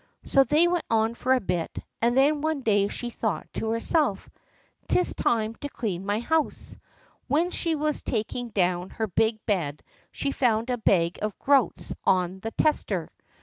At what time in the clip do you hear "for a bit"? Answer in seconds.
1.13-1.77